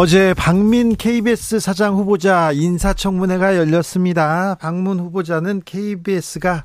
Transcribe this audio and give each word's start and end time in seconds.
어제 0.00 0.32
박민 0.32 0.94
KBS 0.94 1.58
사장 1.58 1.96
후보자 1.96 2.52
인사청문회가 2.52 3.56
열렸습니다. 3.56 4.54
박문 4.54 5.00
후보자는 5.00 5.62
KBS가 5.64 6.62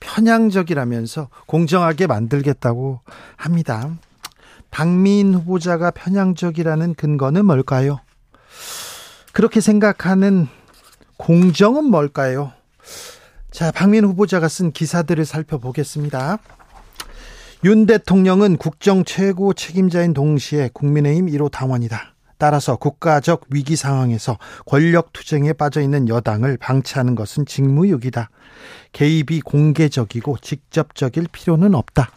편향적이라면서 0.00 1.28
공정하게 1.44 2.06
만들겠다고 2.06 3.00
합니다. 3.36 3.90
박민 4.70 5.34
후보자가 5.34 5.90
편향적이라는 5.90 6.94
근거는 6.94 7.44
뭘까요? 7.44 8.00
그렇게 9.32 9.60
생각하는 9.60 10.48
공정은 11.18 11.84
뭘까요? 11.84 12.50
자, 13.50 13.70
박민 13.72 14.06
후보자가 14.06 14.48
쓴 14.48 14.72
기사들을 14.72 15.22
살펴보겠습니다. 15.26 16.38
윤 17.64 17.84
대통령은 17.84 18.56
국정 18.56 19.04
최고 19.04 19.52
책임자인 19.52 20.14
동시에 20.14 20.70
국민의힘 20.72 21.26
1호 21.26 21.50
당원이다. 21.50 22.09
따라서 22.40 22.76
국가적 22.76 23.44
위기 23.50 23.76
상황에서 23.76 24.38
권력 24.64 25.12
투쟁에 25.12 25.52
빠져 25.52 25.82
있는 25.82 26.08
여당을 26.08 26.56
방치하는 26.56 27.14
것은 27.14 27.44
직무유기다. 27.44 28.30
개입이 28.92 29.42
공개적이고 29.42 30.38
직접적일 30.38 31.28
필요는 31.30 31.74
없다. 31.74 32.10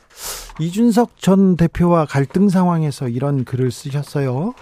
이준석 0.59 1.19
전 1.19 1.57
대표와 1.57 2.05
갈등 2.05 2.47
상황에서 2.47 3.09
이런 3.09 3.43
글을 3.43 3.69
쓰셨어요. 3.69 4.53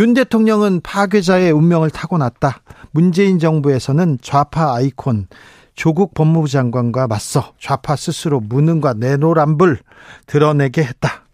윤 0.00 0.12
대통령은 0.12 0.80
파괴자의 0.80 1.52
운명을 1.52 1.90
타고났다. 1.90 2.62
문재인 2.90 3.38
정부에서는 3.38 4.18
좌파 4.22 4.74
아이콘 4.74 5.28
조국 5.76 6.14
법무부 6.14 6.48
장관과 6.48 7.06
맞서 7.06 7.52
좌파 7.60 7.94
스스로 7.94 8.40
무능과 8.40 8.94
내노란불 8.94 9.78
드러내게 10.26 10.82
했다. 10.82 11.26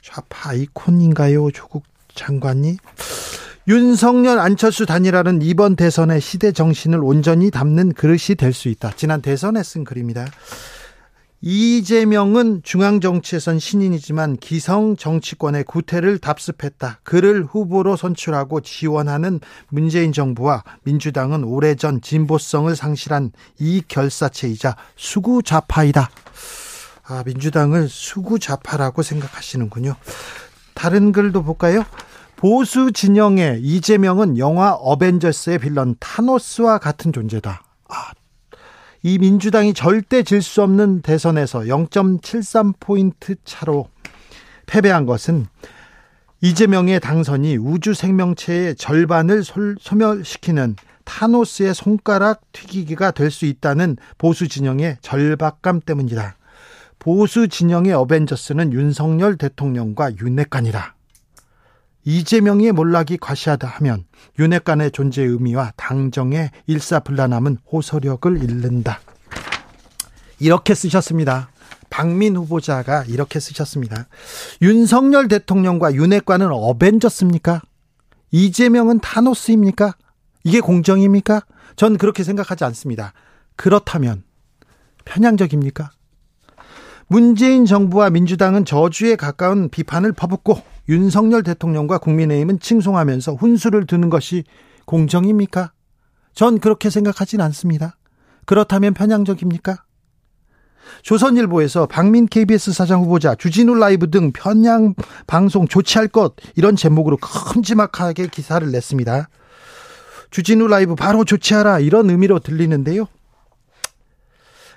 좌파 0.00 0.50
아이콘인가요? 0.50 1.50
조국 1.50 1.84
장관이? 2.14 2.76
윤석열 3.68 4.38
안철수 4.38 4.86
단일화는 4.86 5.42
이번 5.42 5.76
대선의 5.76 6.20
시대 6.20 6.50
정신을 6.50 7.02
온전히 7.04 7.50
담는 7.50 7.92
그릇이 7.92 8.34
될 8.36 8.52
수 8.52 8.68
있다. 8.68 8.92
지난 8.96 9.22
대선에 9.22 9.62
쓴 9.62 9.84
글입니다. 9.84 10.26
이재명은 11.42 12.60
중앙정치에선 12.64 13.58
신인이지만 13.58 14.36
기성 14.36 14.96
정치권의 14.96 15.64
구태를 15.64 16.18
답습했다. 16.18 17.00
그를 17.02 17.44
후보로 17.44 17.96
선출하고 17.96 18.60
지원하는 18.60 19.40
문재인 19.68 20.12
정부와 20.12 20.64
민주당은 20.82 21.44
오래전 21.44 22.02
진보성을 22.02 22.74
상실한 22.76 23.32
이 23.58 23.82
결사체이자 23.88 24.76
수구좌파이다. 24.96 26.10
아, 27.04 27.22
민주당을 27.24 27.88
수구좌파라고 27.88 29.02
생각하시는군요. 29.02 29.96
다른 30.80 31.12
글도 31.12 31.42
볼까요? 31.42 31.84
보수 32.36 32.90
진영의 32.90 33.60
이재명은 33.60 34.38
영화 34.38 34.72
어벤져스의 34.72 35.58
빌런 35.58 35.94
타노스와 36.00 36.78
같은 36.78 37.12
존재다. 37.12 37.62
아, 37.90 37.94
이 39.02 39.18
민주당이 39.18 39.74
절대 39.74 40.22
질 40.22 40.40
수 40.40 40.62
없는 40.62 41.02
대선에서 41.02 41.60
0.73포인트 41.64 43.36
차로 43.44 43.90
패배한 44.64 45.04
것은 45.04 45.48
이재명의 46.40 46.98
당선이 47.00 47.58
우주 47.58 47.92
생명체의 47.92 48.76
절반을 48.76 49.42
소멸시키는 49.78 50.76
타노스의 51.04 51.74
손가락 51.74 52.40
튀기기가 52.52 53.10
될 53.10 53.30
수 53.30 53.44
있다는 53.44 53.98
보수 54.16 54.48
진영의 54.48 54.96
절박감 55.02 55.80
때문이다. 55.80 56.36
보수 57.00 57.48
진영의 57.48 57.94
어벤져스는 57.94 58.74
윤석열 58.74 59.36
대통령과 59.36 60.16
윤핵관이다. 60.18 60.94
이재명의 62.04 62.72
몰락이 62.72 63.16
과시하다 63.16 63.66
하면 63.66 64.04
윤핵관의 64.38 64.92
존재 64.92 65.22
의미와 65.22 65.72
당정의 65.76 66.50
일사불란함은 66.66 67.58
호소력을 67.72 68.42
잃는다. 68.42 69.00
이렇게 70.38 70.74
쓰셨습니다. 70.74 71.50
박민 71.88 72.36
후보자가 72.36 73.04
이렇게 73.04 73.40
쓰셨습니다. 73.40 74.06
윤석열 74.60 75.26
대통령과 75.28 75.94
윤핵관은 75.94 76.48
어벤져스입니까? 76.50 77.62
이재명은 78.30 79.00
타노스입니까? 79.00 79.94
이게 80.44 80.60
공정입니까? 80.60 81.42
전 81.76 81.96
그렇게 81.96 82.24
생각하지 82.24 82.64
않습니다. 82.64 83.14
그렇다면 83.56 84.22
편향적입니까? 85.06 85.92
문재인 87.12 87.66
정부와 87.66 88.10
민주당은 88.10 88.64
저주에 88.64 89.16
가까운 89.16 89.68
비판을 89.68 90.12
퍼붓고 90.12 90.62
윤석열 90.88 91.42
대통령과 91.42 91.98
국민의힘은 91.98 92.60
칭송하면서 92.60 93.34
훈수를 93.34 93.86
두는 93.86 94.10
것이 94.10 94.44
공정입니까? 94.84 95.72
전 96.34 96.60
그렇게 96.60 96.88
생각하진 96.88 97.40
않습니다. 97.40 97.96
그렇다면 98.46 98.94
편향적입니까? 98.94 99.82
조선일보에서 101.02 101.86
박민 101.86 102.26
KBS 102.26 102.72
사장 102.72 103.02
후보자 103.02 103.34
주진우 103.34 103.74
라이브 103.74 104.08
등 104.12 104.30
편향 104.30 104.94
방송 105.26 105.66
조치할 105.66 106.06
것 106.06 106.34
이런 106.54 106.76
제목으로 106.76 107.16
큼지막하게 107.16 108.28
기사를 108.28 108.70
냈습니다. 108.70 109.28
주진우 110.30 110.68
라이브 110.68 110.94
바로 110.94 111.24
조치하라 111.24 111.80
이런 111.80 112.08
의미로 112.08 112.38
들리는데요. 112.38 113.08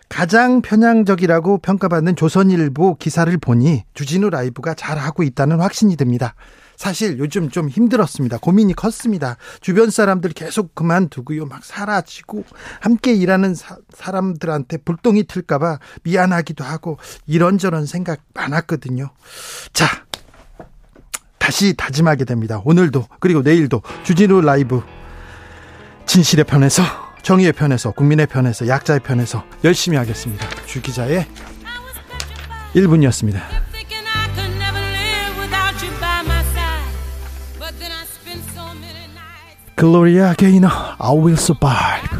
가장 0.09 0.61
편향적이라고 0.61 1.57
평가받는 1.59 2.15
조선일보 2.15 2.95
기사를 2.95 3.35
보니 3.37 3.83
주진우 3.93 4.29
라이브가 4.29 4.73
잘하고 4.73 5.23
있다는 5.23 5.59
확신이 5.59 5.95
듭니다. 5.95 6.35
사실 6.75 7.17
요즘 7.19 7.49
좀 7.49 7.69
힘들었습니다. 7.69 8.37
고민이 8.39 8.73
컸습니다. 8.73 9.37
주변 9.61 9.89
사람들 9.89 10.31
계속 10.31 10.75
그만두고요. 10.75 11.45
막 11.45 11.63
사라지고 11.63 12.43
함께 12.81 13.13
일하는 13.13 13.55
사, 13.55 13.77
람들한테 14.05 14.77
불똥이 14.77 15.23
틀까봐 15.23 15.79
미안하기도 16.03 16.63
하고 16.63 16.97
이런저런 17.25 17.85
생각 17.85 18.19
많았거든요. 18.33 19.11
자, 19.71 19.87
다시 21.37 21.73
다짐하게 21.75 22.25
됩니다. 22.25 22.61
오늘도 22.63 23.07
그리고 23.19 23.41
내일도 23.41 23.81
주진우 24.03 24.41
라이브 24.41 24.81
진실의 26.05 26.45
편에서 26.45 27.02
정의의 27.23 27.53
편에서 27.53 27.91
국민의 27.91 28.27
편에서 28.27 28.67
약자의 28.67 28.99
편에서 28.99 29.45
열심히 29.63 29.97
하겠습니다. 29.97 30.45
주 30.65 30.81
기자의 30.81 31.25
1분이었습니다. 32.75 33.39
글로리아 39.75 40.33
게이너 40.33 40.67
I 40.99 41.11
will 41.17 41.33
survive 41.33 42.19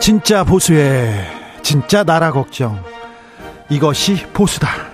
진짜 0.00 0.44
보수의 0.44 1.26
진짜 1.62 2.04
나라 2.04 2.32
걱정 2.32 2.82
이것이 3.68 4.26
보수다 4.32 4.87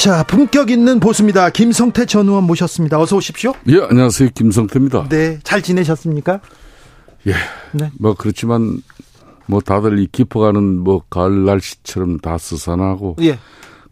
자, 0.00 0.22
품격 0.22 0.70
있는 0.70 0.98
보수입니다. 0.98 1.50
김성태 1.50 2.06
전 2.06 2.26
의원 2.26 2.44
모셨습니다. 2.44 2.98
어서 2.98 3.16
오십시오. 3.16 3.52
예, 3.68 3.82
안녕하세요. 3.82 4.30
김성태입니다. 4.34 5.10
네, 5.10 5.38
잘 5.42 5.60
지내셨습니까? 5.60 6.40
예. 7.26 7.34
네. 7.72 7.90
뭐 7.98 8.14
그렇지만 8.14 8.80
뭐 9.44 9.60
다들 9.60 9.98
이 9.98 10.08
깊어가는 10.10 10.78
뭐 10.78 11.02
가을 11.10 11.44
날씨처럼 11.44 12.18
다 12.20 12.38
스산하고 12.38 13.16
예. 13.20 13.38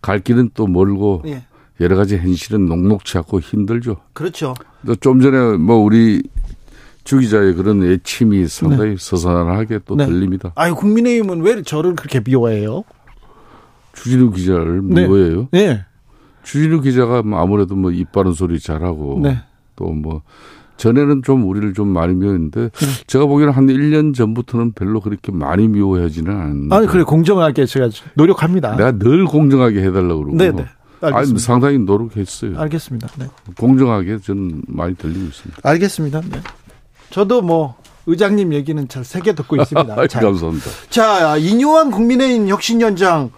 갈 0.00 0.20
길은 0.20 0.52
또 0.54 0.66
멀고 0.66 1.24
예. 1.26 1.44
여러 1.78 1.94
가지 1.96 2.16
현실은 2.16 2.64
녹록치 2.64 3.18
않고 3.18 3.40
힘들죠. 3.40 3.98
그렇죠. 4.14 4.54
또좀 4.86 5.20
전에 5.20 5.58
뭐 5.58 5.76
우리 5.76 6.22
주 7.04 7.18
기자의 7.18 7.52
그런 7.52 7.84
애침이 7.84 8.48
상당히 8.48 8.92
네. 8.92 8.96
서산하게 8.98 9.80
또 9.84 9.94
네. 9.94 10.06
들립니다. 10.06 10.52
아유 10.54 10.74
국민의힘은 10.74 11.42
왜 11.42 11.60
저를 11.60 11.94
그렇게 11.96 12.20
미워해요? 12.20 12.84
주진우 13.92 14.30
기자를 14.30 14.80
네. 14.84 15.02
미워해요? 15.02 15.48
네. 15.50 15.84
주진우 16.48 16.80
기자가 16.80 17.22
뭐 17.22 17.40
아무래도 17.40 17.76
뭐 17.76 17.90
입 17.92 18.10
바른 18.12 18.32
소리 18.32 18.58
잘하고 18.58 19.20
네. 19.22 19.38
또뭐 19.76 20.22
전에는 20.78 21.22
좀 21.22 21.46
우리를 21.48 21.74
좀 21.74 21.88
많이 21.88 22.14
미워했는데 22.14 22.70
네. 22.70 22.86
제가 23.06 23.26
보기에는 23.26 23.52
한 23.52 23.66
1년 23.66 24.14
전부터는 24.14 24.72
별로 24.72 25.00
그렇게 25.00 25.32
많이 25.32 25.68
미워하지는 25.68 26.32
않는데. 26.34 26.74
아니 26.74 26.86
그래 26.86 27.02
공정하게 27.02 27.66
제가 27.66 27.90
노력합니다. 28.14 28.76
내가 28.76 28.92
늘 28.92 29.26
공정하게 29.26 29.82
해달라고 29.82 30.24
그러고. 30.24 30.36
네네. 30.38 30.64
아니 31.00 31.38
상당히 31.38 31.78
노력했어요. 31.78 32.58
알겠습니다. 32.58 33.08
네. 33.18 33.26
공정하게 33.56 34.18
저는 34.18 34.62
많이 34.68 34.94
들리고 34.94 35.26
있습니다. 35.26 35.60
알겠습니다. 35.62 36.20
네. 36.30 36.40
저도 37.10 37.42
뭐 37.42 37.76
의장님 38.06 38.52
얘기는 38.54 38.88
잘 38.88 39.04
새겨 39.04 39.34
듣고 39.34 39.56
있습니다. 39.56 40.06
자, 40.08 40.20
감사합니다. 40.20 40.66
자, 40.88 41.36
이뇨한 41.36 41.90
국민의힘 41.90 42.48
혁신위원장 42.48 43.30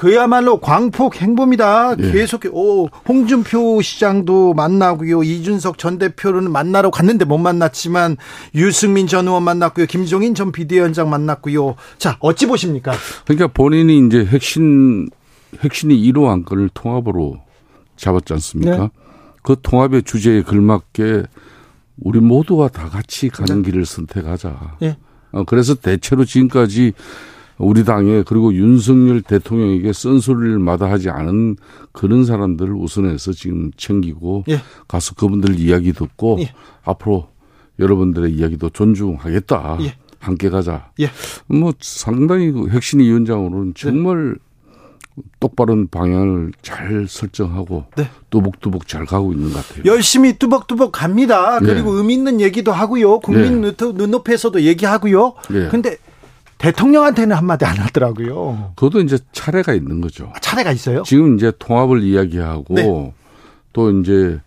그야말로 0.00 0.60
광폭 0.60 1.20
행보입니다. 1.20 1.94
예. 1.98 2.10
계속 2.10 2.46
오 2.52 2.86
홍준표 3.06 3.82
시장도 3.82 4.54
만나고요. 4.54 5.22
이준석 5.22 5.76
전 5.76 5.98
대표는 5.98 6.50
만나러 6.50 6.90
갔는데 6.90 7.26
못 7.26 7.36
만났지만 7.36 8.16
유승민 8.54 9.06
전 9.06 9.28
의원 9.28 9.42
만났고요. 9.42 9.84
김종인 9.84 10.34
전 10.34 10.52
비대위원장 10.52 11.10
만났고요. 11.10 11.74
자 11.98 12.16
어찌 12.20 12.46
보십니까? 12.46 12.94
그러니까 13.26 13.48
본인이 13.48 14.06
이제 14.06 14.24
핵심 14.24 15.10
핵심이 15.58 15.94
1호 16.10 16.28
안건을 16.28 16.70
통합으로 16.72 17.42
잡았지 17.96 18.32
않습니까? 18.32 18.78
네. 18.78 18.88
그 19.42 19.56
통합의 19.62 20.04
주제에 20.04 20.40
걸맞게 20.40 21.24
우리 21.98 22.20
모두가 22.20 22.68
다 22.68 22.88
같이 22.88 23.28
가는 23.28 23.60
네. 23.60 23.70
길을 23.70 23.84
선택하자. 23.84 24.76
네. 24.80 24.96
어, 25.32 25.44
그래서 25.44 25.74
대체로 25.74 26.24
지금까지 26.24 26.94
우리 27.60 27.84
당에 27.84 28.22
그리고 28.26 28.54
윤석열 28.54 29.20
대통령에게 29.20 29.92
쓴소리를 29.92 30.58
마다하지 30.58 31.10
않은 31.10 31.56
그런 31.92 32.24
사람들을 32.24 32.72
우선해서 32.74 33.32
지금 33.32 33.70
챙기고 33.76 34.44
예. 34.48 34.60
가서 34.88 35.14
그분들 35.14 35.58
이야기 35.60 35.92
듣고 35.92 36.38
예. 36.40 36.52
앞으로 36.84 37.28
여러분들의 37.78 38.32
이야기도 38.32 38.70
존중하겠다. 38.70 39.78
예. 39.82 39.94
함께 40.18 40.48
가자. 40.48 40.90
예. 41.00 41.10
뭐 41.46 41.72
상당히 41.80 42.50
그 42.50 42.68
핵심 42.68 43.00
위원장으로는 43.00 43.74
네. 43.74 43.90
정말 43.90 44.36
똑바른 45.38 45.88
방향을 45.88 46.52
잘 46.62 47.06
설정하고 47.08 47.84
네. 47.96 48.08
뚜벅뚜벅 48.30 48.86
잘 48.86 49.04
가고 49.04 49.32
있는 49.32 49.52
것 49.52 49.66
같아요. 49.66 49.82
열심히 49.84 50.38
뚜벅뚜벅 50.38 50.92
갑니다. 50.92 51.58
그리고 51.58 51.92
네. 51.92 51.98
의미 51.98 52.14
있는 52.14 52.40
얘기도 52.40 52.72
하고요. 52.72 53.20
국민 53.20 53.60
네. 53.60 53.74
눈높이에서도 53.78 54.62
얘기하고요. 54.62 55.34
그런데 55.46 55.90
네. 55.90 55.96
대통령한테는 56.60 57.34
한마디 57.34 57.64
안 57.64 57.78
하더라고요. 57.78 58.72
그것도 58.76 59.00
이제 59.00 59.18
차례가 59.32 59.72
있는 59.72 60.00
거죠. 60.00 60.30
아, 60.34 60.38
차례가 60.40 60.72
있어요? 60.72 61.02
지금 61.04 61.36
이제 61.36 61.50
통합을 61.58 62.02
이야기하고 62.02 62.74
네. 62.74 63.14
또 63.72 63.90
이제 63.90 64.38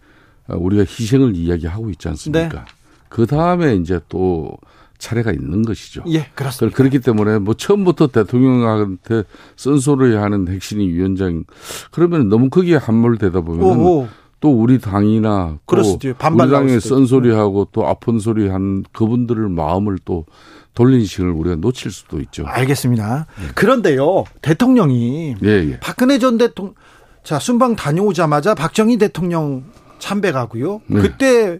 우리가 0.48 0.83
희생을 0.83 1.36
이야기하고 1.36 1.89
있지 1.89 2.07
않습니까? 2.10 2.50
네. 2.50 2.65
그 3.10 3.25
다음에 3.25 3.75
이제 3.75 4.00
또 4.10 4.51
차례가 5.00 5.31
있는 5.31 5.63
것이죠. 5.63 6.04
예, 6.07 6.27
그렇습니다. 6.36 6.77
그렇기 6.77 7.00
때문에 7.00 7.39
뭐 7.39 7.56
처음부터 7.56 8.07
대통령한테 8.07 9.24
쓴소리 9.57 10.15
하는 10.15 10.48
핵심이 10.48 10.88
위원장 10.88 11.44
그러면 11.92 12.30
너무 12.30 12.50
크게 12.50 12.75
함몰되다 12.75 13.42
보면 13.42 14.10
또 14.39 14.51
우리 14.51 14.80
당이나 14.80 15.57
또 15.65 15.75
우리 15.77 16.51
당에 16.51 16.80
쓴소리하고 16.80 17.69
또 17.71 17.88
아픈 17.88 18.19
소리 18.19 18.50
한 18.50 18.83
그분들을 18.94 19.50
마음을 19.50 19.98
또 20.06 20.25
돌린 20.73 21.05
시간을 21.05 21.31
우리가 21.31 21.55
놓칠 21.57 21.91
수도 21.91 22.19
있죠. 22.21 22.45
알겠습니다. 22.47 23.27
네. 23.39 23.47
그런데요, 23.55 24.25
대통령이 24.41 25.35
예, 25.43 25.49
예. 25.49 25.79
박근혜 25.79 26.19
전 26.19 26.37
대통령 26.37 26.75
자 27.23 27.39
순방 27.39 27.75
다녀오자마자 27.75 28.53
박정희 28.55 28.97
대통령 28.97 29.63
참배가고요. 29.99 30.81
네. 30.87 31.01
그때 31.01 31.59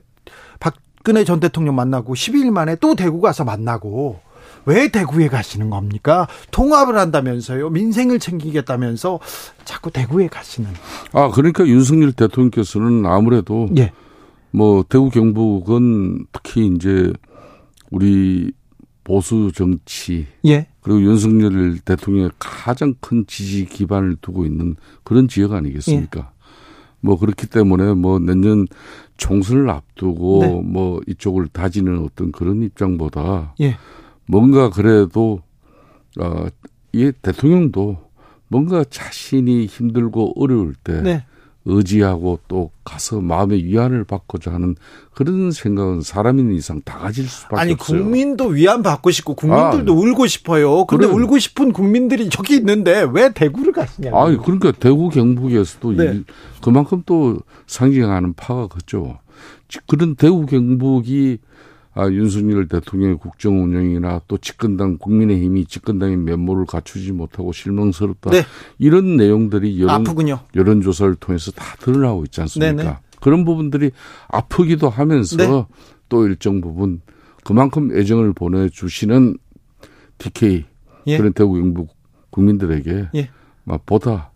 박근혜 0.60 1.24
전 1.24 1.40
대통령 1.40 1.76
만나고 1.76 2.14
12일 2.14 2.52
만에 2.52 2.76
또 2.78 2.96
대구 2.96 3.22
가서 3.22 3.44
만나고 3.44 4.20
왜 4.66 4.88
대구에 4.90 5.28
가시는 5.28 5.70
겁니까? 5.70 6.28
통합을 6.52 6.98
한다면서요. 6.98 7.70
민생을 7.70 8.20
챙기겠다면서 8.20 9.20
자꾸 9.66 9.92
대구에 9.92 10.28
가시는. 10.28 10.70
아, 11.12 11.30
그러니까 11.30 11.66
윤석열 11.66 12.14
대통령께서는 12.14 13.06
아무래도 13.06 13.68
예. 13.78 13.92
뭐 14.52 14.84
대구 14.88 15.10
경북은 15.10 16.28
특히 16.32 16.68
이제 16.68 17.12
우리 17.92 18.52
보수 19.04 19.52
정치 19.54 20.28
예. 20.46 20.68
그리고 20.82 21.02
윤석열 21.02 21.80
대통령의 21.80 22.32
가장 22.40 22.96
큰 23.00 23.26
지지 23.28 23.66
기반을 23.66 24.18
두고 24.22 24.46
있는 24.46 24.76
그런 25.04 25.28
지역 25.28 25.54
아니겠습니까? 25.54 26.20
예. 26.20 26.26
뭐 27.02 27.20
그렇기 27.20 27.48
때문에 27.48 27.94
뭐 27.94 28.20
내년 28.20 28.68
총선을 29.18 29.70
앞두고 29.70 30.40
네. 30.42 30.62
뭐 30.64 31.02
이쪽을 31.08 31.48
다지는 31.50 32.00
어떤 32.04 32.32
그런 32.32 32.64
입장보다 32.64 33.56
예. 33.62 33.78
뭔가 34.26 34.70
그래도 34.70 35.42
어 36.20 36.48
이 36.94 37.12
대통령도 37.22 37.98
뭔가 38.48 38.84
자신이 38.84 39.66
힘들고 39.66 40.40
어려울 40.42 40.76
때 40.76 41.02
네. 41.02 41.26
의지하고 41.66 42.40
또 42.48 42.72
가서 42.84 43.22
마음의 43.22 43.64
위안을 43.64 44.04
받고자 44.04 44.54
하는 44.54 44.76
그런 45.14 45.52
생각은 45.52 46.02
사람인 46.02 46.54
이상 46.54 46.82
다 46.82 46.98
가질 46.98 47.28
수밖에 47.28 47.62
아니, 47.62 47.74
없어요. 47.74 47.98
아니 47.98 48.04
국민도 48.04 48.48
위안 48.48 48.84
받고 48.84 49.12
싶고 49.12 49.36
국민들도 49.36 49.94
아, 49.94 49.96
울고 49.96 50.28
싶어요. 50.28 50.86
그런데 50.86 51.08
그래. 51.08 51.24
울고 51.24 51.40
싶은 51.40 51.72
국민들이 51.72 52.30
저기 52.30 52.56
있는데 52.56 53.08
왜 53.12 53.32
대구를 53.32 53.72
가시냐고. 53.72 54.20
아, 54.20 54.38
그러니까 54.38 54.72
대구 54.72 55.10
경북에서도 55.10 55.92
네. 55.94 56.22
그만큼 56.62 57.04
또 57.06 57.40
상징하는 57.68 58.34
파가 58.34 58.68
컸죠. 58.68 59.20
그런 59.88 60.16
대구 60.16 60.46
경북이 60.46 61.40
아, 61.96 62.08
윤석열 62.10 62.68
대통령의 62.68 63.18
국정 63.18 63.64
운영이나 63.64 64.22
또 64.28 64.38
집권당 64.38 64.98
국민의힘이 64.98 65.66
집권당의 65.66 66.18
면모를 66.18 66.66
갖추지 66.66 67.12
못하고 67.12 67.52
실망스럽다. 67.52 68.32
네. 68.32 68.44
이런 68.80 69.16
내용들이 69.16 69.80
여론 69.80 69.94
아프군요. 69.94 70.40
여론조사를 70.56 71.16
통해서 71.16 71.52
다 71.52 71.76
드러나고 71.80 72.24
있지 72.26 72.42
않습니까? 72.42 72.84
네네. 72.84 72.98
그런 73.20 73.46
부분들이 73.46 73.92
아프기도 74.28 74.90
하면서 74.90 75.38
네. 75.38 75.66
또 76.10 76.28
일정 76.28 76.62
부분 76.62 77.02
그만큼 77.44 77.96
애정을 77.96 78.34
보내주시는 78.34 79.38
TK 80.18 80.66
예. 81.08 81.18
그런 81.18 81.34
대구 81.34 81.54
경북 81.54 81.90
국민들에게 82.32 83.10
예. 83.16 83.30
보다 83.86 84.32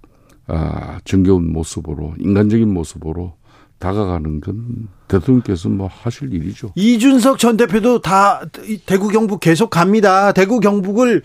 아, 0.47 0.99
정겨운 1.03 1.51
모습으로 1.51 2.13
인간적인 2.19 2.71
모습으로 2.73 3.36
다가가는 3.79 4.41
건 4.41 4.87
대통령께서 5.07 5.69
뭐 5.69 5.89
하실 5.91 6.33
일이죠. 6.33 6.71
이준석 6.75 7.39
전 7.39 7.57
대표도 7.57 8.01
다 8.01 8.41
대구 8.85 9.07
경북 9.09 9.39
계속 9.39 9.69
갑니다. 9.69 10.31
대구 10.31 10.59
경북을 10.59 11.21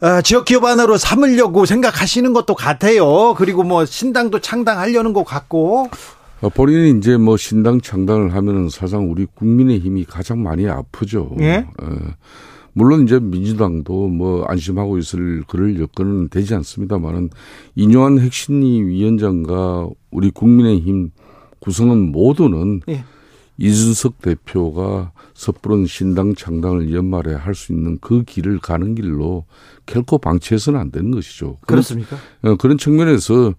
어, 0.00 0.20
지역 0.20 0.44
기업 0.44 0.64
하나로 0.64 0.98
삼으려고 0.98 1.64
생각하시는 1.64 2.32
것도 2.32 2.54
같아요. 2.54 3.34
그리고 3.34 3.62
뭐 3.62 3.84
신당도 3.84 4.40
창당하려는 4.40 5.12
것 5.12 5.24
같고. 5.24 5.88
어, 6.42 6.48
본인이 6.50 6.98
이제 6.98 7.16
뭐 7.16 7.36
신당 7.36 7.80
창당을 7.80 8.34
하면은 8.34 8.68
사상 8.68 9.10
우리 9.10 9.24
국민의 9.24 9.78
힘이 9.78 10.04
가장 10.04 10.42
많이 10.42 10.68
아프죠. 10.68 11.34
예? 11.40 11.66
어, 11.80 11.96
물론 12.74 13.04
이제 13.04 13.18
민주당도 13.18 14.08
뭐 14.08 14.44
안심하고 14.44 14.98
있을 14.98 15.44
그럴 15.48 15.80
여건은 15.80 16.28
되지 16.28 16.54
않습니다만은 16.54 17.30
이뇨한 17.74 18.18
핵심위 18.18 18.82
위원장과 18.82 19.88
우리 20.10 20.30
국민의 20.30 20.80
힘 20.80 21.10
구성은 21.66 22.12
모두는 22.12 22.80
예. 22.88 23.04
이준석 23.58 24.20
대표가 24.22 25.10
섣부른 25.34 25.86
신당 25.86 26.34
창당을 26.34 26.94
연말에 26.94 27.34
할 27.34 27.54
수 27.54 27.72
있는 27.72 27.98
그 28.00 28.22
길을 28.22 28.60
가는 28.60 28.94
길로 28.94 29.44
결코 29.84 30.18
방치해서는 30.18 30.78
안 30.78 30.90
되는 30.92 31.10
것이죠. 31.10 31.56
그렇습니까? 31.66 32.16
그런, 32.40 32.54
어, 32.54 32.56
그런 32.56 32.78
측면에서 32.78 33.52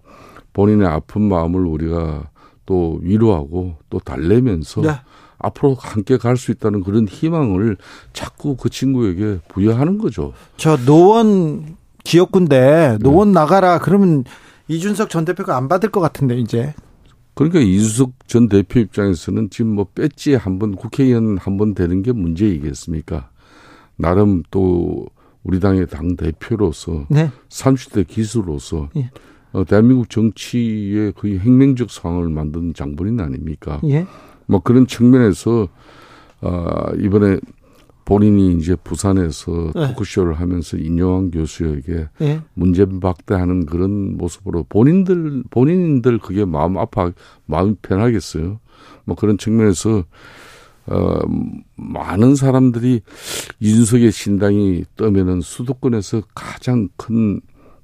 본인의 0.54 0.86
아픈 0.88 1.22
마음을 1.22 1.66
우리가 1.66 2.30
또 2.64 2.98
위로하고 3.02 3.76
또 3.90 3.98
달래면서 4.00 4.80
네. 4.80 4.90
앞으로 5.38 5.74
함께 5.78 6.16
갈 6.16 6.36
수 6.36 6.50
있다는 6.50 6.82
그런 6.82 7.06
희망을 7.06 7.76
자꾸 8.12 8.56
그 8.56 8.70
친구에게 8.70 9.40
부여하는 9.48 9.98
거죠. 9.98 10.32
저 10.56 10.76
노원 10.78 11.76
지역군데 12.04 12.98
노원 13.00 13.28
네. 13.28 13.34
나가라 13.34 13.78
그러면 13.78 14.24
이준석 14.68 15.10
전 15.10 15.24
대표가 15.24 15.56
안 15.56 15.68
받을 15.68 15.90
것 15.90 16.00
같은데 16.00 16.36
이제 16.38 16.74
그러니까 17.38 17.60
이수석 17.60 18.26
전 18.28 18.48
대표 18.48 18.80
입장에서는 18.80 19.50
지금 19.50 19.74
뭐 19.74 19.86
배지 19.94 20.34
한 20.34 20.58
번 20.58 20.74
국회의원 20.74 21.38
한 21.38 21.56
번 21.56 21.74
되는 21.74 22.02
게 22.02 22.10
문제이겠습니까? 22.12 23.30
나름 23.96 24.42
또 24.50 25.06
우리 25.44 25.60
당의 25.60 25.86
당 25.86 26.16
대표로서 26.16 27.06
네. 27.08 27.30
30대 27.48 28.06
기수로서 28.06 28.88
예. 28.96 29.10
어, 29.52 29.64
대한민국 29.64 30.10
정치의 30.10 31.12
거의 31.12 31.38
혁명적 31.38 31.90
상황을 31.90 32.28
만든 32.28 32.74
장본인 32.74 33.20
아닙니까? 33.20 33.80
예. 33.84 34.06
뭐 34.46 34.60
그런 34.60 34.86
측면에서 34.86 35.68
아, 36.40 36.92
이번에 36.98 37.38
본인이 38.08 38.54
이제 38.54 38.74
부산에서 38.74 39.72
네. 39.74 39.88
토크쇼를 39.88 40.40
하면서 40.40 40.78
인용한 40.78 41.30
교수에게 41.30 42.08
네. 42.16 42.40
문제박대하는 42.54 43.66
그런 43.66 44.16
모습으로 44.16 44.64
본인들 44.70 45.42
본인들 45.50 46.16
그게 46.16 46.46
마음 46.46 46.78
아파 46.78 47.12
마음 47.44 47.76
편하겠어요. 47.82 48.60
뭐 49.04 49.14
그런 49.14 49.36
측면에서 49.36 50.04
어, 50.86 51.18
많은 51.76 52.34
사람들이 52.34 53.02
이준석의 53.60 54.10
신당이 54.10 54.84
떠면은 54.96 55.42
수도권에서 55.42 56.22
가장 56.34 56.88
큰 56.96 57.42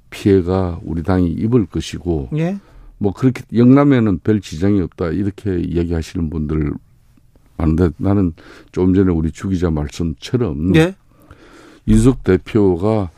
피해가 0.09 0.81
우리 0.85 1.03
당이 1.03 1.33
입을 1.33 1.67
것이고 1.67 2.31
예. 2.39 2.57
뭐 2.97 3.13
그렇게 3.13 3.43
영남에는 3.55 4.21
별 4.21 4.41
지장이 4.41 4.81
없다 4.81 5.09
이렇게 5.09 5.51
얘기하시는 5.51 6.31
분들 6.31 6.73
많은데 7.57 7.91
나는 7.97 8.33
좀 8.73 8.95
전에 8.95 9.11
우리 9.13 9.31
주 9.31 9.49
기자 9.49 9.71
말씀처럼 9.71 10.75
예. 10.77 10.95
이준석 11.87 12.25
대표가 12.25 13.11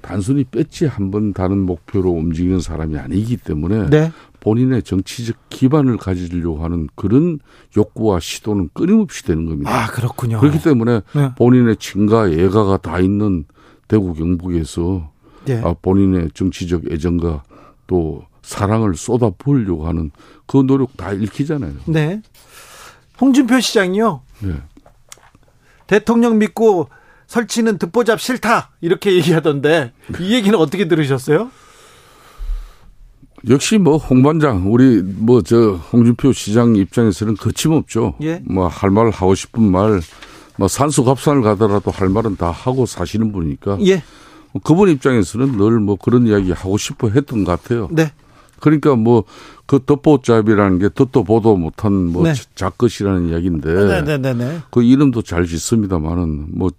단순히 0.00 0.44
뺏지 0.44 0.86
한 0.86 1.10
번 1.10 1.32
다른 1.34 1.58
목표로 1.58 2.10
움직이는 2.10 2.60
사람이 2.60 2.96
아니기 2.98 3.36
때문에 3.36 3.90
네. 3.90 4.10
본인의 4.40 4.82
정치적 4.82 5.36
기반을 5.50 5.98
가지려고 5.98 6.64
하는 6.64 6.88
그런 6.94 7.38
욕구와 7.76 8.20
시도는 8.20 8.70
끊임없이 8.72 9.24
되는 9.24 9.44
겁니다. 9.44 9.70
아, 9.70 9.86
그렇군요. 9.88 10.40
그렇기 10.40 10.62
때문에 10.62 11.02
네. 11.14 11.30
본인의 11.36 11.76
친가 11.76 12.32
예가가 12.32 12.78
다 12.78 12.98
있는 13.00 13.44
대구 13.88 14.14
경북에서 14.14 15.10
네. 15.44 15.60
아, 15.62 15.74
본인의 15.82 16.30
정치적 16.32 16.90
애정과 16.90 17.42
또 17.86 18.24
사랑을 18.42 18.94
쏟아 18.94 19.28
부으려고 19.30 19.86
하는 19.86 20.10
그 20.46 20.58
노력 20.66 20.96
다 20.96 21.12
읽히잖아요. 21.12 21.74
네. 21.86 22.22
홍준표 23.20 23.60
시장이요. 23.60 24.22
네. 24.40 24.54
대통령 25.86 26.38
믿고 26.38 26.88
설치는 27.26 27.78
듣보잡 27.78 28.20
싫다 28.20 28.70
이렇게 28.80 29.14
얘기하던데 29.16 29.92
이 30.20 30.34
얘기는 30.34 30.56
어떻게 30.58 30.88
들으셨어요? 30.88 31.50
역시 33.48 33.78
뭐 33.78 33.96
홍반장 33.96 34.70
우리 34.72 35.02
뭐 35.02 35.40
저 35.42 35.72
홍준표 35.92 36.32
시장 36.32 36.76
입장에서는 36.76 37.36
거침없죠. 37.36 38.14
예. 38.22 38.42
뭐할 38.44 38.90
말 38.90 39.08
하고 39.10 39.34
싶은 39.34 39.62
말, 39.62 40.00
뭐 40.56 40.68
산수갑산을 40.68 41.40
가더라도 41.42 41.90
할 41.90 42.10
말은 42.10 42.36
다 42.36 42.50
하고 42.50 42.84
사시는 42.84 43.32
분이니까. 43.32 43.78
예. 43.86 44.02
그분 44.64 44.88
입장에서는 44.90 45.52
늘 45.56 45.80
뭐 45.80 45.96
그런 45.96 46.26
이야기 46.26 46.52
하고 46.52 46.76
싶어 46.76 47.08
했던 47.08 47.44
것 47.44 47.62
같아요. 47.62 47.88
네. 47.92 48.12
그러니까 48.60 48.94
뭐 48.96 49.24
그 49.70 49.78
덧보잡이라는 49.86 50.80
게 50.80 50.88
듣도 50.88 51.22
보도 51.22 51.56
못한 51.56 52.06
뭐 52.06 52.24
네. 52.24 52.32
작것이라는 52.56 53.28
이야기인데 53.28 54.02
네네네. 54.02 54.62
그 54.72 54.82
이름도 54.82 55.22
잘 55.22 55.46
짓습니다만은 55.46 56.46
뭐 56.48 56.70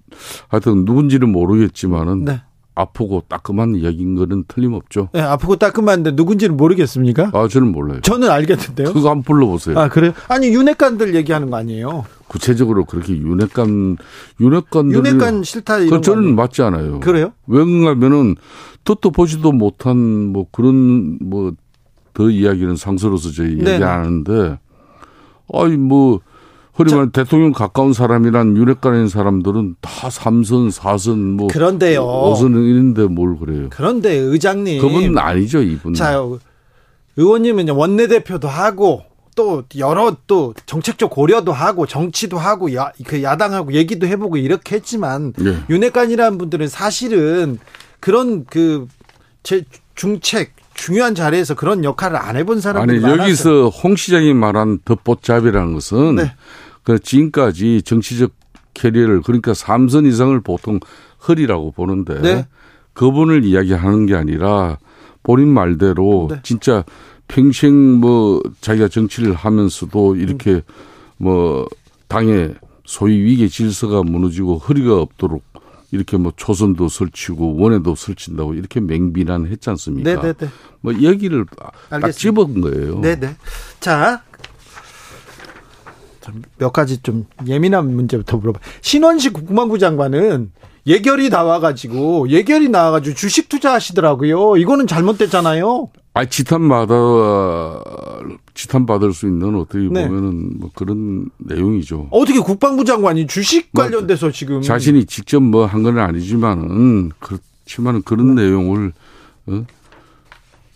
하여튼 0.49 0.83
누군지는 0.83 1.31
모르겠지만은 1.31 2.25
네. 2.25 2.41
아프고 2.75 3.23
따끔한 3.29 3.75
이야기인 3.75 4.15
거는 4.15 4.43
틀림없죠. 4.45 5.07
네, 5.13 5.21
아프고 5.21 5.55
따끔한데 5.55 6.11
누군지는 6.11 6.57
모르겠습니까? 6.57 7.31
아, 7.33 7.47
저는 7.47 7.71
몰라요. 7.71 8.01
저는 8.01 8.29
알겠는데요. 8.29 8.91
그거 8.91 9.09
한번 9.09 9.23
불러보세요. 9.23 9.79
아, 9.79 9.87
그래요? 9.87 10.11
아니, 10.27 10.47
윤핵관들 10.47 11.15
얘기하는 11.15 11.49
거 11.49 11.57
아니에요? 11.57 12.05
구체적으로 12.27 12.85
그렇게 12.85 13.15
윤핵관, 13.17 13.97
윤핵관들. 14.39 14.97
윤핵관 14.97 15.43
싫다 15.43 15.79
이런 15.79 15.89
그 15.89 16.01
저는 16.01 16.35
맞지 16.35 16.61
않아요. 16.61 16.99
그래요? 17.01 17.31
왜 17.47 17.63
그러냐면은 17.63 18.35
듣도 18.83 19.11
보지도 19.11 19.51
못한 19.51 19.97
뭐 19.97 20.47
그런 20.51 21.17
뭐 21.21 21.51
더 22.13 22.29
이야기는 22.29 22.75
상서로서 22.75 23.31
저희 23.31 23.51
얘기하는데 23.59 24.59
아니 25.53 25.77
뭐 25.77 26.19
그러면 26.75 27.11
대통령 27.11 27.51
가까운 27.51 27.93
사람이란 27.93 28.55
유력가인 28.57 29.07
사람들은 29.07 29.75
다 29.81 30.09
삼선, 30.09 30.71
사선, 30.71 31.33
뭐 31.33 31.47
그런데요. 31.47 32.03
오선인데 32.03 33.05
뭘 33.07 33.37
그래요? 33.37 33.67
그런데 33.69 34.13
의장님 34.15 34.81
그분은 34.81 35.17
아니죠 35.17 35.61
이분. 35.61 35.93
자 35.93 36.23
의원님은 37.17 37.69
원내대표도 37.69 38.47
하고 38.47 39.03
또 39.35 39.63
여러 39.77 40.15
또 40.27 40.53
정책적 40.65 41.09
고려도 41.09 41.53
하고 41.53 41.85
정치도 41.85 42.37
하고 42.37 42.73
야, 42.75 42.91
그 43.05 43.21
야당하고 43.23 43.73
얘기도 43.73 44.07
해보고 44.07 44.37
이렇게 44.37 44.75
했지만 44.75 45.33
네. 45.37 45.57
윤핵관이라는 45.69 46.37
분들은 46.37 46.67
사실은 46.67 47.59
그런 47.99 48.45
그 48.45 48.87
제 49.43 49.63
중책 49.95 50.53
중요한 50.81 51.13
자리에서 51.13 51.53
그런 51.53 51.83
역할을 51.83 52.17
안 52.17 52.35
해본 52.37 52.59
사람들이 52.59 52.97
아니 52.97 53.05
많았어요. 53.05 53.23
여기서 53.23 53.69
홍 53.69 53.95
시장이 53.95 54.33
말한 54.33 54.79
덧보잡이라는 54.83 55.73
것은 55.75 56.15
네. 56.15 56.33
그 56.81 56.97
지금까지 56.97 57.83
정치적 57.83 58.31
캐리어를 58.73 59.21
그러니까 59.21 59.53
삼선 59.53 60.07
이상을 60.07 60.39
보통 60.41 60.79
허리라고 61.27 61.69
보는데 61.69 62.19
네. 62.19 62.47
그분을 62.93 63.45
이야기하는 63.45 64.07
게 64.07 64.15
아니라 64.15 64.79
본인 65.21 65.49
말대로 65.49 66.29
네. 66.31 66.39
진짜 66.41 66.83
평생 67.27 67.75
뭐 67.99 68.41
자기가 68.61 68.87
정치를 68.87 69.35
하면서도 69.35 70.15
이렇게 70.15 70.51
음. 70.53 70.61
뭐 71.17 71.67
당의 72.07 72.55
소위 72.85 73.21
위계 73.21 73.47
질서가 73.47 74.01
무너지고 74.01 74.57
허리가 74.57 74.99
없도록 74.99 75.43
이렇게 75.91 76.17
뭐 76.17 76.31
초선도 76.35 76.87
설치고 76.87 77.57
원에도 77.57 77.95
설친다고 77.95 78.53
이렇게 78.53 78.79
맹비난 78.79 79.47
했지 79.47 79.69
않습니까? 79.69 80.09
네네네. 80.09 80.33
네, 80.33 80.45
네. 80.45 80.51
뭐 80.79 80.93
얘기를 80.93 81.45
알겠습니다. 81.89 81.99
딱 81.99 82.11
집은 82.11 82.61
거예요. 82.61 83.01
네네. 83.01 83.35
자, 83.79 84.23
몇 86.57 86.71
가지 86.71 87.01
좀 87.01 87.25
예민한 87.45 87.93
문제부터 87.93 88.37
물어봐. 88.37 88.59
신원식 88.81 89.33
국방부 89.33 89.77
장관은 89.79 90.51
예결이 90.87 91.29
나와가지고 91.29 92.29
예결이 92.29 92.69
나와가지고 92.69 93.15
주식 93.15 93.49
투자하시더라고요. 93.49 94.57
이거는 94.57 94.87
잘못됐잖아요. 94.87 95.89
아, 96.13 96.25
지탄 96.25 96.67
받아 96.67 96.93
지탄 98.53 98.85
받을 98.85 99.13
수 99.13 99.27
있는 99.27 99.55
어떻게 99.55 99.79
네. 99.89 100.07
보면은 100.07 100.59
뭐 100.59 100.69
그런 100.75 101.29
내용이죠. 101.37 102.09
어떻게 102.11 102.39
국방부 102.39 102.83
장관이 102.83 103.27
주식 103.27 103.69
뭐 103.71 103.83
관련돼서 103.85 104.25
뭐 104.27 104.31
지금 104.31 104.61
자신이 104.61 105.05
직접 105.05 105.41
뭐 105.41 105.65
한 105.65 105.83
건 105.83 105.97
아니지만은 105.99 107.11
그렇지만은 107.19 108.01
그런 108.03 108.35
네. 108.35 108.43
내용을 108.43 108.91
어? 109.47 109.65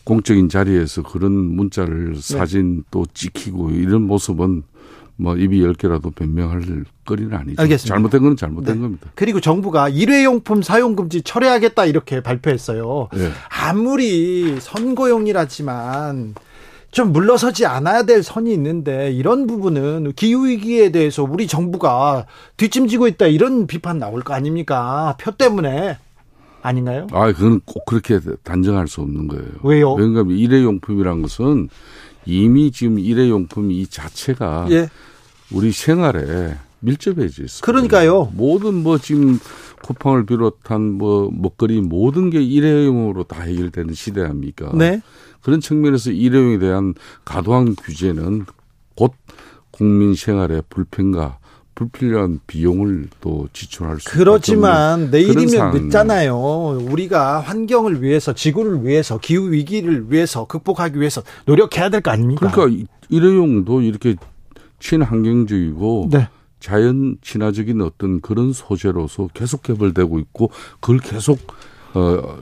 공적인 0.05 0.49
자리에서 0.49 1.03
그런 1.03 1.31
문자를 1.33 2.13
네. 2.13 2.19
사진 2.21 2.83
또 2.91 3.05
찍히고 3.13 3.71
이런 3.71 4.03
모습은 4.03 4.63
뭐 5.17 5.35
입이 5.35 5.63
열 5.63 5.73
개라도 5.73 6.11
변명할 6.11 6.85
거리는 7.05 7.33
아니죠. 7.33 7.61
알겠습니다. 7.61 7.93
잘못된 7.93 8.23
건 8.23 8.35
잘못된 8.35 8.75
네. 8.75 8.81
겁니다. 8.81 9.07
그리고 9.15 9.39
정부가 9.39 9.89
일회용품 9.89 10.61
사용 10.61 10.95
금지 10.95 11.21
철회하겠다 11.21 11.85
이렇게 11.85 12.21
발표했어요. 12.21 13.09
네. 13.13 13.31
아무리 13.49 14.57
선거용이라지만 14.59 16.35
좀 16.91 17.11
물러서지 17.11 17.65
않아야 17.65 18.03
될 18.03 18.23
선이 18.23 18.53
있는데 18.53 19.11
이런 19.11 19.47
부분은 19.47 20.13
기후 20.15 20.47
위기에 20.47 20.91
대해서 20.91 21.23
우리 21.23 21.47
정부가 21.47 22.25
뒷짐지고 22.57 23.07
있다 23.07 23.27
이런 23.27 23.67
비판 23.67 23.99
나올 23.99 24.21
거 24.21 24.33
아닙니까? 24.33 25.15
표 25.19 25.31
때문에 25.31 25.97
아닌가요? 26.61 27.07
아, 27.11 27.31
그건 27.31 27.61
꼭 27.65 27.85
그렇게 27.85 28.19
단정할 28.43 28.87
수 28.87 29.01
없는 29.01 29.27
거예요. 29.27 29.45
왜요? 29.63 29.93
왜냐하면 29.93 30.35
일회용품이란 30.37 31.21
것은 31.21 31.69
이미 32.25 32.71
지금 32.71 32.99
일회용품 32.99 33.71
이 33.71 33.87
자체가 33.87 34.67
예. 34.71 34.89
우리 35.51 35.71
생활에 35.71 36.57
밀접해져 36.79 37.43
있어요. 37.43 37.61
그러니까요. 37.61 38.31
모든 38.35 38.75
뭐 38.75 38.97
지금 38.97 39.39
쿠팡을 39.83 40.25
비롯한 40.25 40.93
뭐 40.93 41.29
먹거리 41.31 41.81
모든 41.81 42.29
게 42.29 42.41
일회용으로 42.41 43.23
다 43.23 43.41
해결되는 43.41 43.93
시대 43.93 44.21
아닙니까? 44.21 44.71
네. 44.73 45.01
그런 45.41 45.59
측면에서 45.61 46.11
일회용에 46.11 46.57
대한 46.57 46.93
과도한 47.23 47.75
규제는 47.75 48.45
곧 48.95 49.13
국민 49.71 50.15
생활의 50.15 50.63
불편과 50.69 51.37
불필요한 51.75 52.39
비용을 52.47 53.07
또 53.19 53.47
지출할 53.51 53.99
수 53.99 54.09
그렇지만 54.09 55.11
내일이면 55.11 55.71
늦잖아요. 55.71 56.79
우리가 56.89 57.41
환경을 57.41 58.01
위해서 58.01 58.33
지구를 58.33 58.85
위해서 58.85 59.17
기후 59.17 59.51
위기를 59.51 60.09
위해서 60.11 60.45
극복하기 60.47 60.97
위해서 60.99 61.21
노력해야 61.45 61.89
될 61.89 62.01
거 62.01 62.11
아닙니까? 62.11 62.49
그러니까 62.49 62.85
일회용도 63.09 63.81
이렇게 63.81 64.15
친환경적이고 64.79 66.09
네. 66.11 66.29
자연 66.59 67.17
친화적인 67.21 67.81
어떤 67.81 68.21
그런 68.21 68.53
소재로서 68.53 69.27
계속 69.33 69.61
개발되고 69.63 70.19
있고 70.19 70.49
그걸 70.79 70.99
계속 70.99 71.39
어 71.93 72.37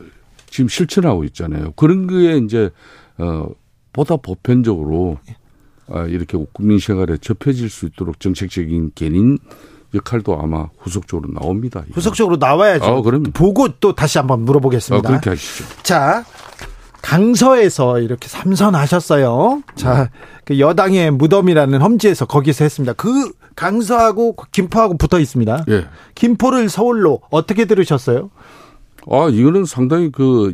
지금 0.49 0.67
실천하고 0.67 1.23
있잖아요. 1.25 1.71
그런 1.71 2.05
거에 2.07 2.37
이제 2.37 2.69
어 3.17 3.47
보다 3.91 4.15
보편적으로 4.17 5.17
아, 5.27 5.33
이렇게 6.09 6.37
국민 6.53 6.79
생활에 6.79 7.17
접해질 7.17 7.69
수 7.69 7.85
있도록 7.85 8.19
정책적인 8.19 8.91
개인 8.95 9.37
역할도 9.93 10.39
아마 10.39 10.67
후속적으로 10.79 11.29
나옵니다. 11.33 11.83
후속적으로 11.93 12.37
나와야죠. 12.37 12.85
아, 12.85 13.01
그럼 13.01 13.23
보고 13.23 13.67
또 13.79 13.93
다시 13.93 14.17
한번 14.17 14.41
물어보겠습니다. 14.41 15.07
아, 15.07 15.11
그렇게 15.11 15.29
하시죠. 15.29 15.65
자, 15.83 16.25
강서에서 17.01 17.99
이렇게 17.99 18.27
삼선하셨어요. 18.27 19.61
자, 19.75 20.09
그 20.45 20.59
여당의 20.59 21.11
무덤이라는 21.11 21.81
험지에서 21.81 22.25
거기서 22.25 22.63
했습니다. 22.63 22.93
그 22.93 23.31
강서하고 23.55 24.35
김포하고 24.51 24.97
붙어 24.97 25.19
있습니다. 25.19 25.65
예. 25.69 25.85
김포를 26.15 26.69
서울로 26.69 27.21
어떻게 27.29 27.65
들으셨어요? 27.65 28.31
아, 29.11 29.27
이거는 29.29 29.65
상당히 29.65 30.11
그 30.11 30.53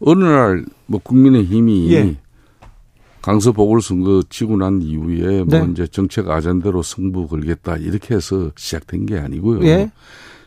어느 0.00 0.24
날 0.24 0.64
뭐 0.88 1.00
국민의 1.02 1.44
힘이 1.44 1.92
예. 1.92 2.16
강서 3.28 3.52
보궐선거 3.52 4.22
지고 4.30 4.56
난 4.56 4.80
이후에 4.80 5.44
뭐 5.44 5.46
네. 5.48 5.58
뭐 5.60 5.68
이제 5.68 5.86
정책 5.86 6.30
아젠다로 6.30 6.82
승부 6.82 7.28
걸겠다 7.28 7.76
이렇게 7.76 8.14
해서 8.14 8.50
시작된 8.56 9.04
게 9.04 9.18
아니고요. 9.18 9.62
예. 9.66 9.90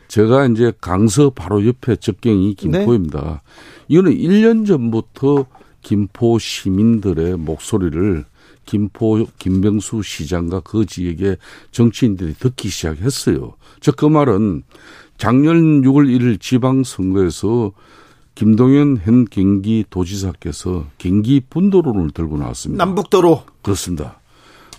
제가 0.08 0.46
이제 0.46 0.72
강서 0.80 1.30
바로 1.30 1.64
옆에 1.64 1.94
접경이 1.94 2.54
김포입니다. 2.54 3.20
네. 3.44 3.84
이거는 3.86 4.12
1년 4.16 4.66
전부터 4.66 5.46
김포 5.80 6.40
시민들의 6.40 7.36
목소리를 7.36 8.24
김포 8.66 9.28
김병수 9.38 10.02
시장과 10.02 10.62
그 10.64 10.84
지역의 10.84 11.36
정치인들이 11.70 12.34
듣기 12.34 12.68
시작했어요. 12.68 13.54
즉 13.80 13.94
그 13.94 14.06
말은 14.06 14.64
작년 15.18 15.82
6월 15.82 16.08
1일 16.08 16.40
지방선거에서 16.40 17.70
김동연 18.34 18.98
현 19.02 19.24
경기도지사께서 19.26 20.86
경기 20.98 21.40
분도로를 21.40 22.10
들고 22.10 22.38
나왔습니다. 22.38 22.84
남북도로. 22.84 23.42
그렇습니다. 23.62 24.20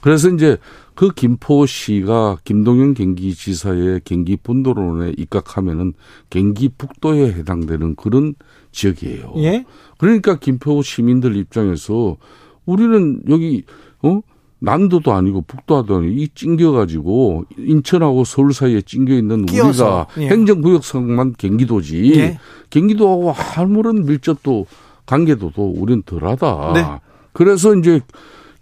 그래서 0.02 0.30
이제 0.30 0.58
그 0.96 1.10
김포시가 1.10 2.38
김동연 2.44 2.94
경기지사의 2.94 4.02
경기 4.04 4.36
분도론에 4.36 5.14
입각하면은 5.18 5.94
경기 6.30 6.70
북도에 6.70 7.34
해당되는 7.34 7.96
그런 7.96 8.36
지역이에요. 8.72 9.34
예? 9.38 9.66
그러니까 9.98 10.38
김포 10.38 10.82
시민들 10.82 11.38
입장에서 11.38 12.18
우리는 12.66 13.22
여기 13.30 13.64
어 14.02 14.20
난도도 14.64 15.12
아니고 15.12 15.42
북도도 15.42 15.98
아니고 15.98 16.14
이 16.14 16.30
찡겨가지고 16.34 17.44
인천하고 17.58 18.24
서울 18.24 18.54
사이에 18.54 18.82
찡겨 18.82 19.14
있는 19.14 19.42
우리가 19.42 20.08
예. 20.20 20.28
행정구역상만 20.30 21.36
경기도지 21.38 22.14
예. 22.16 22.40
경기도하고 22.70 23.34
아무런 23.58 24.06
밀접도 24.06 24.66
관계도도 25.06 25.74
우린 25.78 26.02
덜하다. 26.04 26.72
네. 26.76 26.86
그래서 27.34 27.76
이제 27.76 28.00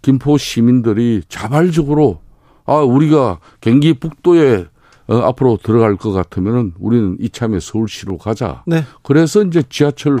김포 0.02 0.36
시민들이 0.38 1.22
자발적으로 1.28 2.18
아 2.64 2.78
우리가 2.78 3.38
경기 3.60 3.94
북도에 3.94 4.66
어, 5.06 5.16
앞으로 5.18 5.58
들어갈 5.62 5.96
것 5.96 6.10
같으면은 6.10 6.72
우리는 6.80 7.16
이참에 7.20 7.60
서울시로 7.60 8.18
가자. 8.18 8.64
네. 8.66 8.82
그래서 9.04 9.42
이제 9.44 9.62
지하철 9.68 10.18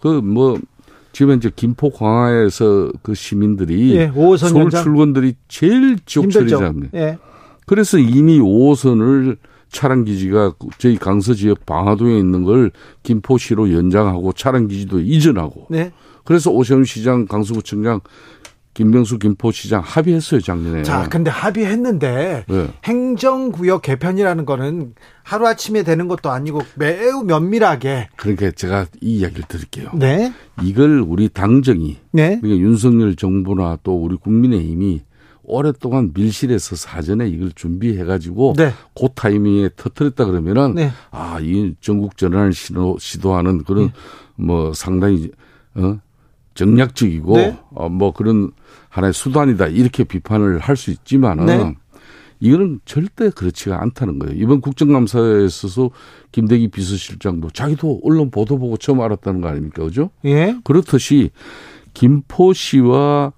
그뭐 0.00 0.58
지금 1.14 1.36
이제 1.36 1.50
김포 1.54 1.90
광화에서 1.90 2.90
그 3.02 3.14
시민들이 3.14 3.94
예, 3.94 4.12
서울 4.12 4.64
연장. 4.64 4.82
출근들이 4.82 5.34
제일 5.46 5.96
지옥철이잖아요. 6.04 6.74
예. 6.94 7.18
그래서 7.66 7.98
이미 7.98 8.40
5호선을 8.40 9.38
차량 9.70 10.04
기지가 10.04 10.54
저희 10.78 10.96
강서 10.96 11.32
지역 11.32 11.64
방화동에 11.66 12.18
있는 12.18 12.42
걸 12.42 12.72
김포시로 13.04 13.72
연장하고 13.72 14.32
차량 14.32 14.66
기지도 14.66 15.00
이전하고. 15.00 15.68
네. 15.70 15.92
그래서 16.24 16.50
오세훈 16.50 16.84
시장, 16.84 17.26
강서구청장 17.26 18.00
김병수 18.74 19.18
김포시장 19.18 19.82
합의했어요 19.84 20.40
작년에. 20.40 20.82
자, 20.82 21.08
근데 21.08 21.30
합의했는데 21.30 22.44
네. 22.48 22.68
행정구역 22.84 23.82
개편이라는 23.82 24.44
거는 24.44 24.94
하루 25.22 25.46
아침에 25.46 25.84
되는 25.84 26.08
것도 26.08 26.30
아니고 26.30 26.60
매우 26.74 27.22
면밀하게. 27.22 28.08
그러니까 28.16 28.50
제가 28.50 28.86
이 29.00 29.18
이야기를 29.18 29.44
드릴게요. 29.48 29.90
네. 29.94 30.32
이걸 30.62 31.00
우리 31.00 31.28
당정이, 31.28 31.98
네. 32.10 32.38
그러니까 32.40 32.62
윤석열 32.62 33.14
정부나 33.14 33.78
또 33.84 33.96
우리 33.96 34.16
국민의힘이 34.16 35.02
오랫동안 35.44 36.10
밀실에서 36.14 36.74
사전에 36.74 37.28
이걸 37.28 37.52
준비해가지고 37.52 38.54
네. 38.56 38.72
그 38.98 39.08
타이밍에 39.14 39.70
터뜨렸다 39.76 40.24
그러면은 40.24 40.74
네. 40.74 40.90
아이 41.10 41.74
전국 41.80 42.16
전환을 42.16 42.52
시도, 42.52 42.96
시도하는 42.98 43.62
그런 43.64 43.86
네. 43.86 43.92
뭐 44.36 44.72
상당히 44.72 45.30
어 45.74 45.98
정략적이고 46.54 47.36
네. 47.36 47.58
어뭐 47.74 48.12
그런 48.12 48.52
하나의 48.94 49.12
수단이다 49.12 49.66
이렇게 49.68 50.04
비판을 50.04 50.58
할 50.60 50.76
수 50.76 50.90
있지만은 50.90 51.46
네. 51.46 51.74
이거는 52.40 52.80
절대 52.84 53.30
그렇지가 53.30 53.80
않다는 53.80 54.18
거예요. 54.18 54.34
이번 54.36 54.60
국정감사에 54.60 55.44
있어서 55.46 55.90
김대기 56.32 56.68
비서실장도 56.68 57.50
자기도 57.50 58.00
언론 58.04 58.30
보도 58.30 58.58
보고 58.58 58.76
처음 58.76 59.00
알았다는 59.00 59.40
거 59.40 59.48
아닙니까? 59.48 59.82
그죠? 59.84 60.10
예. 60.24 60.56
그렇듯이 60.64 61.30
김포시와 61.94 63.32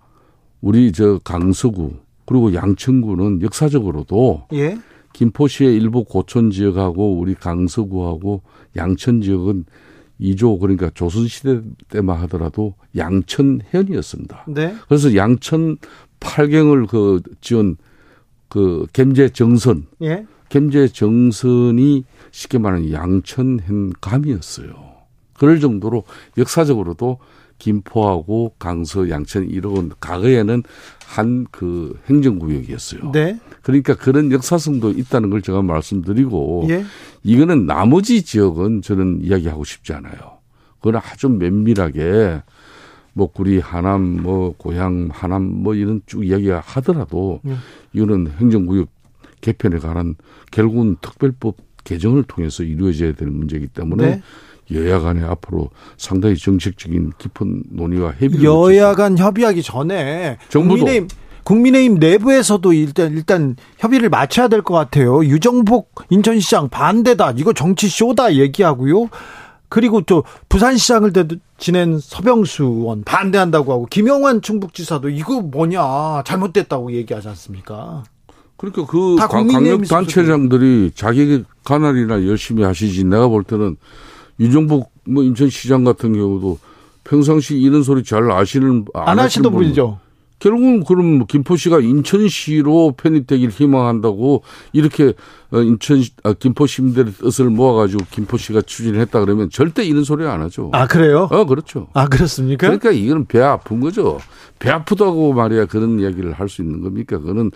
우리 0.60 0.92
저 0.92 1.18
강서구 1.24 1.94
그리고 2.26 2.54
양천구는 2.54 3.42
역사적으로도 3.42 4.46
예. 4.54 4.78
김포시의 5.12 5.74
일부 5.76 6.04
고촌 6.04 6.50
지역하고 6.50 7.18
우리 7.18 7.34
강서구하고 7.34 8.42
양천 8.76 9.22
지역은 9.22 9.64
2조 10.20 10.60
그러니까 10.60 10.90
조선 10.94 11.28
시대 11.28 11.60
때만 11.88 12.18
하더라도 12.22 12.74
양천현이었습니다. 12.96 14.46
네. 14.48 14.74
그래서 14.88 15.14
양천 15.14 15.76
8경을 16.20 16.88
그 16.88 17.20
지은 17.40 17.76
그 18.48 18.86
gem제 18.92 19.30
정선, 19.30 19.86
예. 20.02 20.26
gem제 20.48 20.88
정선이 20.88 22.04
쉽게 22.30 22.58
말하는 22.58 22.92
양천현 22.92 23.94
감이었어요. 24.00 24.74
그럴 25.34 25.60
정도로 25.60 26.04
역사적으로도 26.38 27.18
김포하고 27.58 28.54
강서, 28.58 29.08
양천 29.08 29.48
이런 29.50 29.90
과거에는 30.00 30.62
한 31.06 31.46
그 31.50 31.98
행정구역이었어요. 32.08 33.12
네. 33.12 33.38
그러니까 33.62 33.94
그런 33.94 34.32
역사성도 34.32 34.90
있다는 34.90 35.30
걸 35.30 35.40
제가 35.40 35.62
말씀드리고 35.62 36.66
예. 36.68 36.84
이거는 37.22 37.66
나머지 37.66 38.22
지역은 38.22 38.82
저는 38.82 39.20
이야기하고 39.22 39.64
싶지 39.64 39.92
않아요. 39.94 40.38
그건 40.80 40.96
아주 40.96 41.28
면밀하게 41.28 42.42
목구리 43.14 43.60
하남 43.60 44.22
뭐 44.22 44.54
고향 44.58 45.08
하남 45.10 45.42
뭐 45.42 45.74
이런 45.74 46.02
쭉 46.06 46.24
이야기가 46.24 46.60
하더라도 46.60 47.40
예. 47.46 47.56
이거는 47.92 48.32
행정구역 48.38 48.88
개편에 49.40 49.78
관한 49.78 50.16
결국은 50.50 50.96
특별법 51.00 51.56
개정을 51.84 52.24
통해서 52.24 52.64
이루어져야 52.64 53.12
되는 53.12 53.32
문제이기 53.32 53.68
때문에 53.68 54.06
네. 54.16 54.22
여야 54.72 54.98
간에 55.00 55.22
앞으로 55.22 55.70
상당히 55.96 56.36
정책적인 56.36 57.12
깊은 57.18 57.64
논의와 57.70 58.14
협의가 58.18 58.42
여야 58.44 58.94
간 58.94 59.16
협의하기 59.16 59.62
전에 59.62 60.38
정부도 60.48 60.84
국민의힘 60.84 61.08
국민의힘 61.44 61.98
내부에서도 62.00 62.72
일단 62.72 63.12
일단 63.12 63.54
협의를 63.78 64.08
맞춰야 64.08 64.48
될 64.48 64.62
것 64.62 64.74
같아요. 64.74 65.24
유정복 65.24 65.94
인천시장 66.10 66.68
반대다. 66.68 67.34
이거 67.36 67.52
정치 67.52 67.88
쇼다 67.88 68.34
얘기하고요. 68.34 69.08
그리고 69.68 70.00
또 70.00 70.24
부산시장을 70.48 71.12
지낸 71.58 71.98
서병수 72.00 72.64
의원 72.64 73.04
반대한다고 73.04 73.72
하고 73.72 73.86
김영환 73.86 74.42
충북지사도 74.42 75.08
이거 75.10 75.40
뭐냐 75.40 76.22
잘못됐다고 76.24 76.92
얘기하지 76.92 77.28
않습니까? 77.28 78.02
그러니까 78.56 78.86
그 78.86 79.16
강력 79.16 79.82
단체장들이 79.86 80.92
자기 80.94 81.44
관할이나 81.64 82.26
열심히 82.26 82.62
하시지 82.64 83.04
내가 83.04 83.28
볼 83.28 83.44
때는 83.44 83.76
유정복 84.40 84.92
뭐 85.06 85.22
인천시장 85.22 85.84
같은 85.84 86.12
경우도 86.14 86.58
평상시 87.04 87.56
이런 87.58 87.82
소리 87.82 88.02
잘 88.02 88.30
아시는 88.30 88.86
안, 88.94 89.08
안 89.08 89.18
하시던 89.18 89.52
분이죠. 89.52 90.00
결국은 90.38 90.84
그럼 90.84 91.18
뭐 91.18 91.26
김포시가 91.26 91.80
인천시로 91.80 92.92
편입되길 92.98 93.48
희망한다고 93.48 94.42
이렇게 94.74 95.14
어, 95.50 95.60
인천 95.62 96.02
아, 96.24 96.34
김포 96.34 96.66
시민들의 96.66 97.12
뜻을 97.14 97.48
모아가지고 97.48 98.04
김포시가 98.10 98.60
추진했다 98.62 99.20
그러면 99.20 99.48
절대 99.48 99.82
이런 99.84 100.04
소리 100.04 100.26
안 100.26 100.42
하죠. 100.42 100.70
아 100.74 100.86
그래요? 100.86 101.28
어 101.30 101.46
그렇죠. 101.46 101.88
아 101.94 102.06
그렇습니까? 102.08 102.66
그러니까 102.66 102.90
이거는 102.90 103.24
배 103.24 103.40
아픈 103.40 103.80
거죠. 103.80 104.18
배 104.58 104.68
아프다고 104.70 105.32
말이야 105.32 105.66
그런 105.66 106.00
이야기를 106.00 106.32
할 106.34 106.48
수 106.50 106.60
있는 106.60 106.82
겁니까? 106.82 107.18
그거는 107.18 107.50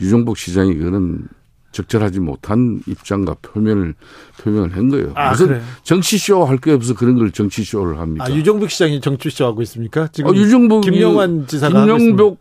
유정복 0.00 0.36
시장이 0.36 0.74
그거는 0.74 1.28
적절하지 1.78 2.20
못한 2.20 2.80
입장과 2.86 3.34
표면을 3.42 3.94
표명을 4.40 4.76
한 4.76 4.88
거예요. 4.88 5.10
아, 5.16 5.30
무슨 5.30 5.48
그래. 5.48 5.60
정치쇼 5.82 6.44
할 6.44 6.58
게 6.58 6.70
없어 6.70 6.94
그런 6.94 7.16
걸 7.16 7.32
정치쇼를 7.32 7.98
합니까? 7.98 8.24
아, 8.24 8.30
유정복 8.32 8.70
시장이 8.70 9.00
정치쇼 9.00 9.44
하고 9.44 9.60
있습니까? 9.62 10.08
지금 10.12 10.30
아, 10.30 10.34
유정복 10.34 10.82
김영환 10.84 11.46
지사가 11.48 11.84
김영복 11.84 12.38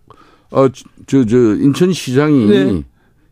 어저 0.52 1.26
저 1.26 1.38
인천시장이 1.38 2.46
네. 2.46 2.84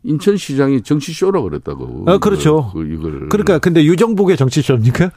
인천시장이 0.03 0.81
정치쇼라 0.81 1.41
그랬다고. 1.43 2.05
아, 2.07 2.17
그렇죠. 2.17 2.71
그, 2.73 2.83
이걸. 2.91 3.29
그러니까 3.29 3.59
근데 3.59 3.83
유정복의 3.85 4.35
정치쇼입니까? 4.37 5.11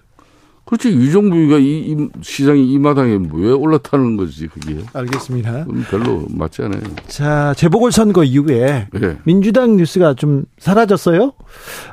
그렇지 0.65 0.89
유정부가 0.89 1.59
이, 1.59 1.93
이 1.93 2.09
시장이 2.23 2.73
이 2.73 2.79
마당에 2.79 3.19
왜 3.33 3.51
올라타는 3.51 4.17
거지 4.17 4.49
그게. 4.49 4.79
알겠습니다. 4.93 5.67
별로 5.91 6.25
맞지 6.31 6.63
않아요. 6.63 6.81
자 7.07 7.53
재보궐 7.55 7.93
선거 7.93 8.25
이후에 8.25 8.89
네. 8.93 9.19
민주당 9.25 9.77
뉴스가 9.77 10.15
좀 10.15 10.45
사라졌어요. 10.59 11.33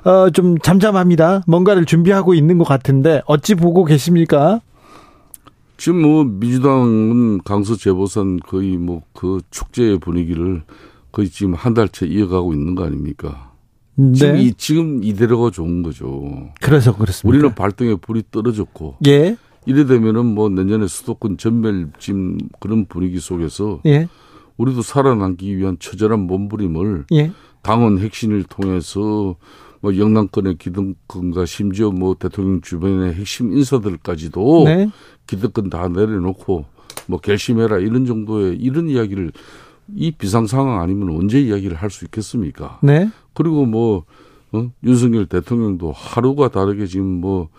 어, 0.05 0.29
좀 0.31 0.57
잠잠합니다. 0.59 1.43
뭔가를 1.47 1.85
준비하고 1.85 2.33
있는 2.33 2.57
것 2.57 2.63
같은데 2.65 3.21
어찌 3.25 3.55
보고 3.55 3.83
계십니까? 3.83 4.61
지금 5.77 6.01
뭐 6.03 6.23
민주당은 6.23 7.41
강서 7.43 7.75
재보선 7.75 8.39
거의 8.39 8.77
뭐 8.77 9.01
그 9.13 9.39
축제의 9.51 9.99
분위기를 9.99 10.63
거의 11.11 11.29
지금 11.29 11.53
한 11.53 11.75
달째 11.75 12.07
이어가고 12.07 12.53
있는 12.53 12.73
거 12.73 12.85
아닙니까? 12.85 13.50
네. 13.95 14.13
지금, 14.13 14.37
이, 14.37 14.53
지금 14.53 15.03
이대로가 15.03 15.51
좋은 15.51 15.83
거죠. 15.83 16.49
그래서 16.61 16.95
그렇습니다. 16.95 17.27
우리는 17.27 17.55
발등에 17.55 17.95
불이 17.95 18.23
떨어졌고. 18.31 18.97
예. 19.07 19.37
이래 19.65 19.85
되면은 19.85 20.25
뭐 20.25 20.49
내년에 20.49 20.87
수도권 20.87 21.37
전멸 21.37 21.91
지금 21.99 22.37
그런 22.59 22.85
분위기 22.85 23.19
속에서 23.19 23.79
예. 23.85 24.07
우리도 24.57 24.81
살아남기 24.81 25.55
위한 25.55 25.77
처절한 25.79 26.19
몸부림을 26.21 27.05
예. 27.13 27.31
당원 27.61 27.99
핵심을 27.99 28.43
통해서 28.45 29.35
뭐 29.81 29.97
영남권의 29.97 30.57
기득권과 30.57 31.45
심지어 31.45 31.91
뭐 31.91 32.15
대통령 32.17 32.61
주변의 32.61 33.13
핵심 33.13 33.55
인사들까지도 33.55 34.63
네. 34.65 34.89
기득권 35.27 35.69
다 35.69 35.87
내려놓고 35.87 36.65
뭐 37.07 37.19
결심해라 37.19 37.77
이런 37.79 38.05
정도의 38.05 38.57
이런 38.57 38.89
이야기를 38.89 39.31
이 39.95 40.11
비상 40.11 40.47
상황 40.47 40.81
아니면 40.81 41.09
언제 41.15 41.39
이야기를 41.39 41.77
할 41.77 41.89
수 41.89 42.05
있겠습니까? 42.05 42.79
네. 42.81 43.09
그리고 43.33 43.65
뭐 43.65 44.03
어? 44.51 44.69
윤석열 44.83 45.25
대통령도 45.25 45.91
하루가 45.91 46.49
다르게 46.49 46.85
지금 46.85 47.05
뭐 47.05 47.49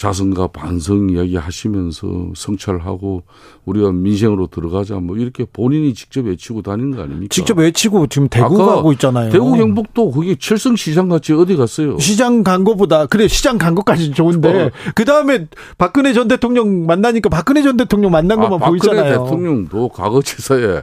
자성과 0.00 0.46
반성 0.46 1.10
이야기 1.10 1.36
하시면서 1.36 2.30
성찰하고 2.34 3.22
우리가 3.66 3.92
민생으로 3.92 4.46
들어가자 4.46 4.94
뭐 4.94 5.18
이렇게 5.18 5.44
본인이 5.44 5.92
직접 5.92 6.24
외치고 6.24 6.62
다니는 6.62 6.96
거 6.96 7.02
아닙니까? 7.02 7.28
직접 7.28 7.58
외치고 7.58 8.06
지금 8.06 8.26
대구 8.30 8.56
가고 8.56 8.92
있잖아요. 8.92 9.30
대구 9.30 9.54
경북도 9.54 10.10
거기 10.10 10.36
칠성 10.36 10.76
시장 10.76 11.10
같이 11.10 11.34
어디 11.34 11.54
갔어요? 11.54 11.98
시장 11.98 12.42
간 12.42 12.64
거보다 12.64 13.04
그래 13.04 13.28
시장 13.28 13.58
간 13.58 13.74
것까지는 13.74 14.14
좋은데 14.14 14.62
어. 14.62 14.70
그 14.94 15.04
다음에 15.04 15.48
박근혜 15.76 16.14
전 16.14 16.28
대통령 16.28 16.86
만나니까 16.86 17.28
박근혜 17.28 17.60
전 17.60 17.76
대통령 17.76 18.10
만난 18.10 18.38
아, 18.38 18.48
것만 18.48 18.62
아, 18.62 18.70
보이잖아요. 18.70 19.02
박근혜 19.02 19.18
대통령도 19.18 19.90
과거치사에 19.90 20.82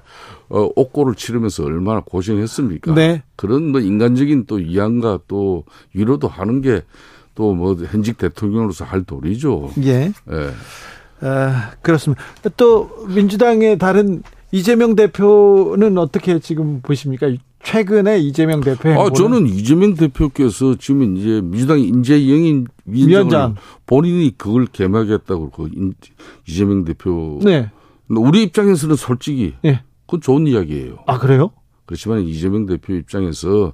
어, 0.49 0.69
옥고를 0.75 1.15
치르면서 1.15 1.63
얼마나 1.65 2.01
고생했습니까? 2.01 2.93
네. 2.93 3.23
그런 3.35 3.71
뭐 3.71 3.81
인간적인 3.81 4.45
또 4.47 4.59
이양과 4.59 5.19
또 5.27 5.63
위로도 5.93 6.27
하는 6.27 6.61
게 6.61 6.81
또 7.37 7.53
뭐 7.53 7.75
현직 7.75 8.17
대통령으로서 8.17 8.83
할 8.83 9.03
도리죠. 9.03 9.71
예. 9.83 10.11
예. 10.31 10.51
아, 11.21 11.71
그렇습니다. 11.83 12.23
또 12.57 12.89
민주당의 13.07 13.77
다른 13.77 14.23
이재명 14.51 14.95
대표는 14.95 15.99
어떻게 15.99 16.39
지금 16.39 16.81
보십니까? 16.81 17.27
최근에 17.61 18.19
이재명 18.19 18.61
대표 18.61 18.89
아 18.99 19.11
저는 19.11 19.45
이재명 19.47 19.93
대표께서 19.93 20.75
지금 20.79 21.15
이제 21.17 21.41
민주당 21.43 21.79
인재 21.79 22.15
영인 22.29 22.65
위원장 22.85 23.55
본인이 23.85 24.33
그걸 24.35 24.65
개막했다고 24.65 25.51
그 25.51 25.69
이재명 26.47 26.85
대표. 26.85 27.39
네. 27.43 27.69
우리 28.09 28.43
입장에서는 28.43 28.95
솔직히 28.95 29.53
네. 29.61 29.81
그건 30.07 30.21
좋은 30.21 30.47
이야기예요. 30.47 30.99
아 31.05 31.19
그래요? 31.19 31.51
그렇지만 31.85 32.21
이재명 32.23 32.65
대표 32.65 32.93
입장에서 32.93 33.73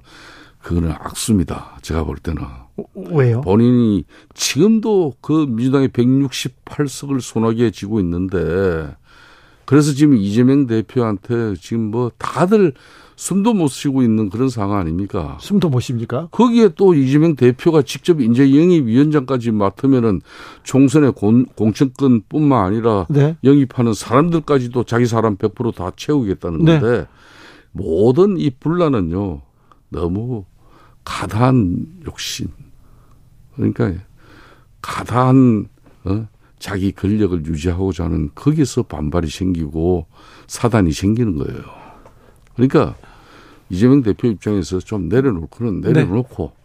그거는 0.60 0.90
악수입니다. 0.92 1.78
제가 1.82 2.04
볼 2.04 2.16
때는. 2.16 2.42
왜요? 2.94 3.40
본인이 3.42 4.04
지금도 4.34 5.14
그 5.20 5.46
민주당의 5.48 5.88
168석을 5.88 7.20
손아귀에 7.20 7.70
쥐고 7.70 8.00
있는데 8.00 8.96
그래서 9.64 9.92
지금 9.92 10.16
이재명 10.16 10.66
대표한테 10.66 11.54
지금 11.60 11.90
뭐 11.90 12.10
다들 12.18 12.72
숨도 13.16 13.54
못 13.54 13.68
쉬고 13.68 14.02
있는 14.02 14.28
그런 14.28 14.48
상황 14.48 14.78
아닙니까? 14.80 15.38
숨도 15.40 15.68
못 15.68 15.80
쉽니까? 15.80 16.28
거기에 16.30 16.70
또 16.76 16.94
이재명 16.94 17.36
대표가 17.36 17.82
직접 17.82 18.20
인재 18.20 18.42
영입위원장까지 18.42 19.52
맡으면은 19.52 20.20
총선의 20.64 21.12
공, 21.12 21.44
공천권뿐만 21.44 22.64
아니라 22.64 23.06
네. 23.08 23.36
영입하는 23.44 23.94
사람들까지도 23.94 24.84
자기 24.84 25.06
사람 25.06 25.36
100%다 25.36 25.92
채우겠다는 25.96 26.64
네. 26.64 26.80
건데 26.80 26.98
네. 26.98 27.06
모든 27.72 28.38
이 28.38 28.50
분란은요 28.50 29.42
너무 29.90 30.44
가다한 31.04 31.86
욕심 32.06 32.48
그러니까 33.54 33.92
가다한 34.82 35.66
어? 36.04 36.26
자기 36.58 36.92
권력을 36.92 37.44
유지하고자 37.46 38.04
하는 38.04 38.30
거기서 38.34 38.84
반발이 38.84 39.28
생기고 39.28 40.06
사단이 40.46 40.92
생기는 40.92 41.36
거예요. 41.36 41.83
그러니까 42.54 42.94
이재명 43.70 44.02
대표 44.02 44.28
입장에서 44.28 44.78
좀 44.78 45.08
내려놓고는 45.08 45.80
내려놓고 45.80 46.52
네. 46.54 46.64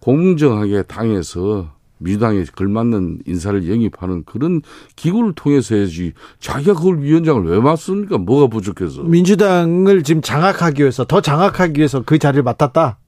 공정하게 0.00 0.82
당에서 0.82 1.72
민주당에 1.98 2.44
걸맞는 2.44 3.20
인사를 3.26 3.68
영입하는 3.70 4.24
그런 4.24 4.60
기구를 4.96 5.32
통해서 5.34 5.74
해야지 5.74 6.12
자기가 6.40 6.74
그걸 6.74 7.00
위원장을 7.00 7.44
왜 7.44 7.58
맡습니까? 7.60 8.18
뭐가 8.18 8.48
부족해서? 8.48 9.02
민주당을 9.02 10.02
지금 10.02 10.20
장악하기 10.20 10.82
위해서 10.82 11.04
더 11.04 11.20
장악하기 11.20 11.78
위해서 11.78 12.02
그 12.02 12.18
자리를 12.18 12.42
맡았다. 12.42 12.98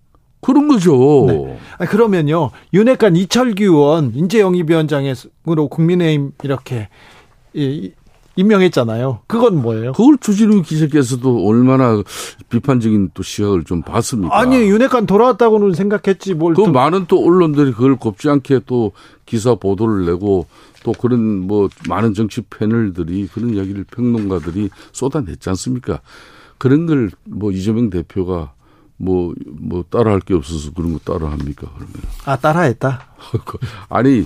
그런 0.41 0.69
거죠. 0.69 1.27
네. 1.29 1.59
아, 1.79 1.87
그러면요. 1.87 2.51
윤핵관 2.73 3.17
이철규 3.17 3.65
의원 3.65 4.13
인재영입위원장으로 4.15 5.69
국민의힘 5.69 6.33
이렇게 6.45 6.89
임명했잖아요. 8.37 9.21
그건 9.27 9.61
뭐예요? 9.63 9.93
그걸 9.93 10.19
주진우 10.19 10.63
기자께서도 10.63 11.47
얼마나 11.47 12.03
비판적인 12.49 13.11
또 13.15 13.23
시각을 13.23 13.65
좀 13.65 13.83
봤습니까? 13.83 14.39
아니 14.39 14.57
윤핵관 14.69 15.07
돌아왔다고는 15.07 15.75
생각했지 15.75 16.35
뭘. 16.35 16.55
그 16.55 16.65
또. 16.65 16.71
많은 16.73 17.07
또 17.09 17.25
언론들이 17.25 17.73
그걸 17.73 17.97
곱지 17.97 18.29
않게 18.29 18.61
또 18.67 18.93
기사 19.25 19.55
보도를 19.55 20.05
내고 20.07 20.47
또 20.85 20.93
그런 20.93 21.47
뭐 21.47 21.69
많은 21.89 22.15
정치 22.15 22.43
패널들이 22.43 23.27
그런 23.29 23.55
이야기를 23.55 23.85
평론가들이 23.85 24.71
쏟아냈지 24.93 25.49
않습니까? 25.51 26.01
그런 26.59 26.87
걸 26.87 27.11
뭐 27.25 27.53
이재명 27.53 27.91
대표가 27.91 28.53
뭐, 28.99 29.35
뭐, 29.47 29.85
따라할 29.91 30.21
게 30.21 30.33
없어서 30.33 30.73
그런 30.73 30.95
거 30.95 30.99
따라합니까, 31.01 31.69
그러면? 31.69 31.93
아, 32.25 32.35
따라했다? 32.35 33.03
아니, 33.91 34.25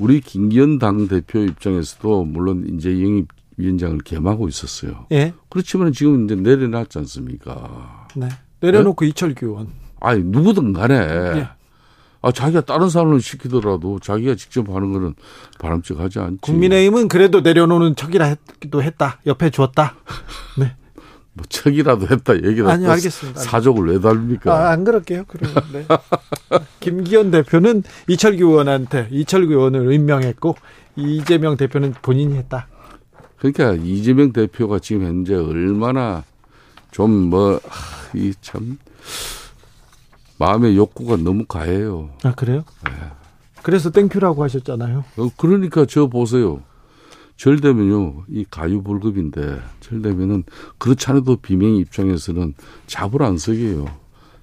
우리 0.00 0.20
김기현 0.20 0.80
당대표 0.80 1.38
입장에서도 1.38 2.24
물론 2.24 2.66
이제 2.76 2.90
영입 3.00 3.28
위원장을 3.58 3.98
겸하고 4.04 4.48
있었어요. 4.48 5.06
예. 5.12 5.34
그렇지만 5.50 5.92
지금 5.92 6.24
이제 6.24 6.34
내려놨지 6.34 6.98
않습니까? 6.98 8.06
네. 8.16 8.28
내려놓고 8.60 9.04
네? 9.04 9.10
이철규 9.10 9.46
의원. 9.46 9.68
아니, 10.00 10.22
누구든 10.22 10.72
간에. 10.72 10.94
예. 10.94 11.48
아, 12.20 12.32
자기가 12.32 12.62
다른 12.62 12.88
사람을 12.88 13.20
시키더라도 13.20 13.98
자기가 14.00 14.34
직접 14.34 14.68
하는 14.70 14.92
거는 14.92 15.14
바람직하지 15.58 16.18
않지. 16.18 16.38
국민의힘은 16.40 17.08
그래도 17.08 17.40
내려놓는 17.40 17.94
척이라도 17.96 18.82
했다. 18.82 19.20
옆에 19.26 19.50
주었다. 19.50 19.94
네. 20.58 20.74
뭐 21.34 21.44
척이라도 21.48 22.08
했다 22.08 22.34
얘기를 22.34 22.68
아니 22.68 22.84
알겠습니다. 22.84 23.40
사족을 23.40 23.88
왜 23.88 24.00
달립니까? 24.00 24.52
아, 24.52 24.70
안 24.70 24.82
그럴게요. 24.82 25.24
그러면 25.28 25.54
네. 25.72 25.86
김기현 26.80 27.30
대표는 27.30 27.84
이철규 28.08 28.44
의원한테 28.44 29.06
이철규 29.12 29.52
의원을 29.52 29.92
임명했고 29.92 30.56
이재명 30.96 31.56
대표는 31.56 31.94
본인이 32.02 32.36
했다. 32.36 32.66
그러니까 33.38 33.74
이재명 33.74 34.32
대표가 34.32 34.78
지금 34.78 35.04
현재 35.06 35.34
얼마나 35.34 36.24
좀 36.90 37.28
뭐 37.30 37.60
이 38.14 38.32
참 38.40 38.78
마음의 40.38 40.76
욕구가 40.76 41.16
너무 41.16 41.44
가해요. 41.44 42.10
아 42.22 42.32
그래요? 42.34 42.64
네. 42.84 42.92
그래서 43.62 43.90
thank 43.90 44.12
you라고 44.12 44.42
하셨잖아요. 44.44 45.04
어, 45.16 45.28
그러니까 45.36 45.84
저 45.84 46.06
보세요. 46.06 46.62
절 47.36 47.60
되면요, 47.60 48.24
이 48.28 48.44
과유불급인데, 48.50 49.60
절 49.80 50.02
되면은, 50.02 50.42
그렇지 50.78 51.06
않아도 51.10 51.36
비명 51.36 51.76
입장에서는 51.76 52.54
잡을 52.88 53.22
안 53.22 53.36
서게요. 53.38 53.86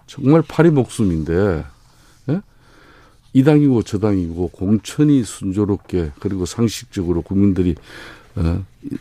정말 0.07 0.41
파리 0.47 0.69
목숨인데, 0.69 1.65
예? 2.29 2.41
이 3.33 3.43
당이고 3.43 3.81
저 3.83 3.99
당이고 3.99 4.49
공천이 4.49 5.23
순조롭게, 5.23 6.11
그리고 6.21 6.45
상식적으로 6.45 7.21
국민들이, 7.21 7.71
어, 7.71 7.75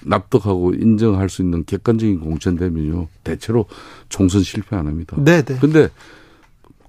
납득하고 0.02 0.74
인정할 0.74 1.28
수 1.28 1.42
있는 1.42 1.64
객관적인 1.64 2.20
공천 2.20 2.56
되면요, 2.56 3.08
대체로 3.22 3.66
총선 4.08 4.42
실패 4.42 4.76
안 4.76 4.86
합니다. 4.86 5.16
네네. 5.22 5.58
근데, 5.60 5.88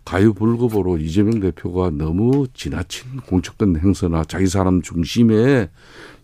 가유불급으로 0.05 0.99
이재명 0.99 1.39
대표가 1.39 1.89
너무 1.89 2.47
지나친 2.53 3.17
공천권 3.25 3.77
행사나 3.77 4.23
자기 4.25 4.45
사람 4.45 4.83
중심에 4.83 5.69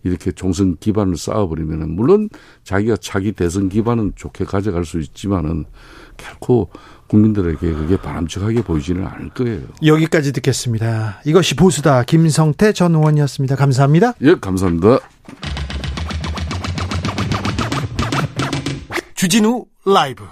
이렇게 0.04 0.32
총선 0.32 0.78
기반을 0.78 1.18
쌓아버리면은 1.18 1.90
물론 1.90 2.30
자기가 2.64 2.98
자기 2.98 3.32
대선 3.32 3.70
기반은 3.70 4.14
좋게 4.16 4.46
가져갈 4.46 4.86
수 4.86 5.00
있지만은 5.00 5.66
결코 6.18 6.70
국민들에게 7.08 7.74
그게 7.74 7.98
바람직하게 7.98 8.64
보이지는 8.64 9.06
않을 9.06 9.30
거예요. 9.30 9.62
여기까지 9.84 10.32
듣겠습니다. 10.34 11.20
이것이 11.26 11.56
보수다. 11.56 12.04
김성태 12.04 12.74
전 12.74 12.96
의원이었습니다. 12.96 13.56
감사합니다. 13.56 14.14
예, 14.22 14.36
감사합니다. 14.36 15.00
주진우 19.22 19.66
라이브 19.86 20.28